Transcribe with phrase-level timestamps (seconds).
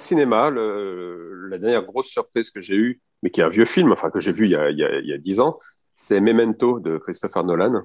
[0.00, 4.10] cinéma, la dernière grosse surprise que j'ai eue, mais qui est un vieux film, enfin
[4.10, 5.58] que j'ai vu il y a, il 10 ans,
[5.96, 7.84] c'est Memento de Christopher Nolan.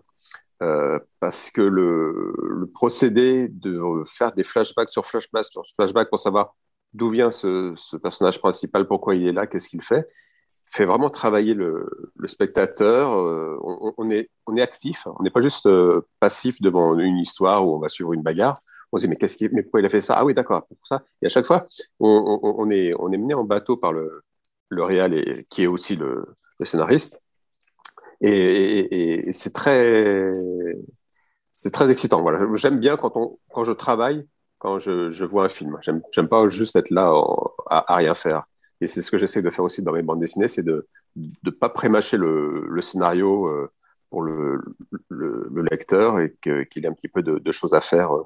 [0.63, 6.55] Euh, parce que le, procédé de faire des flashbacks sur flashbacks sur flashbacks pour savoir
[6.93, 10.05] d'où vient ce, personnage principal, pourquoi il est là, qu'est-ce qu'il fait,
[10.65, 11.85] fait vraiment travailler le,
[12.25, 13.11] spectateur.
[13.11, 17.17] Euh, on, on, est, on est actif, on n'est pas juste euh, passif devant une
[17.17, 18.61] histoire où on va suivre une bagarre.
[18.95, 20.15] On se dit mais pourquoi il a fait ça?
[20.17, 21.03] Ah oui, d'accord, pour ça.
[21.21, 21.67] Et à chaque fois,
[21.99, 24.23] on, est, mené en bateau par le,
[24.69, 26.25] le qui est aussi le,
[26.63, 27.21] scénariste.
[28.21, 30.31] Et, c'est très,
[31.89, 32.21] excitant.
[32.21, 34.25] Voilà, j'aime bien quand je travaille,
[34.59, 35.77] quand je, vois un film.
[35.81, 37.13] J'aime, pas juste être là
[37.69, 38.45] à, rien faire.
[38.79, 41.51] Et c'est ce que j'essaie de faire aussi dans mes bandes dessinées, c'est de ne
[41.51, 43.69] pas prémâcher le, le scénario euh,
[44.09, 44.61] pour le,
[45.09, 48.23] le, le lecteur et qu'il ait un petit peu de, de choses à faire euh,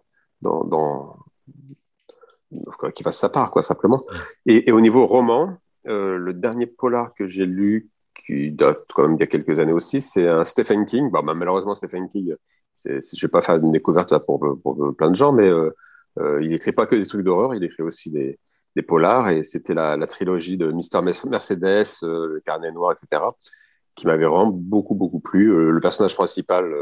[2.93, 4.03] qu'il fasse sa part, quoi, simplement.
[4.45, 7.89] Et, au niveau roman, euh, le dernier polar que j'ai lu,
[8.25, 11.09] qui date quand même il y a quelques années aussi, c'est un Stephen King.
[11.11, 12.35] Bah, malheureusement, Stephen King,
[12.83, 15.71] je ne vais pas faire une découverte pour, pour, plein de gens, mais euh,
[16.19, 18.39] euh, il n'écrit pas que des trucs d'horreur, il écrit aussi des,
[18.87, 23.23] polars, et c'était la, trilogie de Mister Mercedes, Le Carnet Noir, etc.,
[23.93, 25.47] qui m'avait vraiment beaucoup, beaucoup plu.
[25.73, 26.73] Le personnage principal,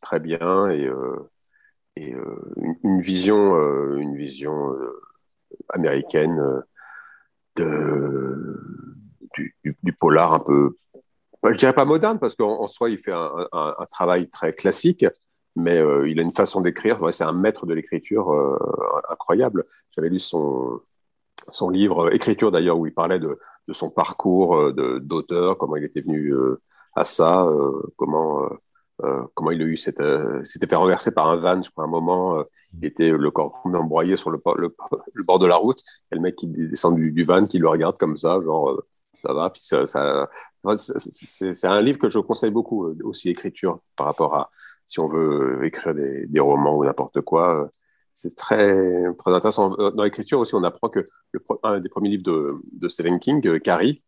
[0.00, 0.88] très bien, et,
[1.96, 2.10] et
[2.56, 3.56] une, une, vision,
[3.96, 4.74] une vision
[5.68, 6.62] américaine
[7.56, 8.60] de,
[9.82, 10.76] du, polar un peu,
[11.44, 15.04] je dirais pas moderne, parce qu'en soi, il fait un, travail très classique,
[15.56, 18.56] mais euh, il a une façon d'écrire, ouais, c'est un maître de l'écriture euh,
[19.10, 19.66] incroyable.
[19.94, 20.80] J'avais lu son,
[21.48, 25.76] son livre, euh, Écriture d'ailleurs, où il parlait de, de son parcours euh, d'auteur, comment
[25.76, 26.32] il était venu
[26.94, 27.48] à ça,
[27.96, 28.48] comment,
[29.34, 30.02] comment il a eu cette.
[30.44, 32.44] S'était fait renverser par un van, je crois, à un moment,
[32.80, 35.80] il était le corps embroyé sur le, le, bord de la route,
[36.10, 38.82] et le mec qui descend du, van, qui le regarde comme ça, genre
[39.14, 39.50] ça va.
[39.50, 39.84] Puis ça,
[40.76, 44.50] c'est un livre que je conseille beaucoup, euh, aussi écriture, par rapport à
[44.86, 47.64] si on veut écrire des, romans ou n'importe quoi.
[47.64, 47.68] Euh,
[48.14, 49.78] c'est très, très intéressant.
[49.78, 54.02] Euh, dans l'écriture aussi, on apprend que le, des premiers livres de, Stephen King, Carrie,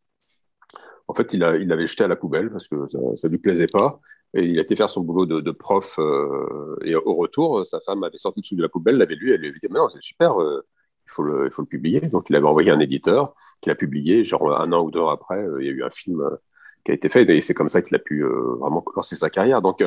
[1.08, 3.98] en fait, il l'avait jeté à la poubelle parce que ça ne lui plaisait pas.
[4.36, 5.96] Il a été faire son boulot de, prof.
[5.98, 9.32] Euh, et au retour, sa femme avait sorti le truc de la poubelle, l'avait lu,
[9.32, 10.66] elle lui avait dit Mais non, c'est super, euh,
[11.06, 12.00] il faut le, publier.
[12.00, 14.24] Donc, il avait envoyé un éditeur qui l'a publié.
[14.24, 16.36] Genre, un an ou deux après, euh, il y a eu un film euh,
[16.84, 19.30] qui a été fait et c'est comme ça qu'il a pu euh, vraiment lancer sa
[19.30, 19.62] carrière.
[19.62, 19.84] Donc,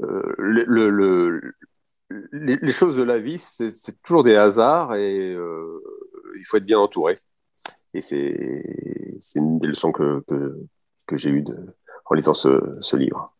[0.00, 1.54] le, le,
[2.32, 7.14] les, choses de la vie, c'est toujours des hasards et il faut être bien entouré.
[7.94, 8.36] Et c'est
[9.34, 10.22] une des leçons que,
[11.12, 11.44] j'ai eues
[12.06, 13.37] en lisant ce livre.